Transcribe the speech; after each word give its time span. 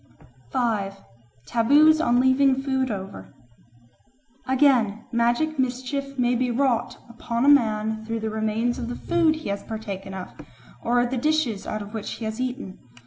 5. 0.49 0.95
Taboos 1.45 2.01
on 2.01 2.19
Leaving 2.19 2.55
Food 2.63 2.89
over 2.89 3.35
AGAIN, 4.47 5.05
magic 5.11 5.59
mischief 5.59 6.17
may 6.17 6.33
be 6.33 6.49
wrought 6.49 6.97
upon 7.07 7.45
a 7.45 7.47
man 7.47 8.03
through 8.03 8.21
the 8.21 8.31
remains 8.31 8.79
of 8.79 8.89
the 8.89 8.95
food 8.95 9.35
he 9.35 9.49
has 9.49 9.61
partaken 9.61 10.15
of, 10.15 10.29
or 10.81 11.05
the 11.05 11.17
dishes 11.17 11.67
out 11.67 11.83
of 11.83 11.93
which 11.93 12.13
he 12.13 12.25
has 12.25 12.41
eaten. 12.41 12.79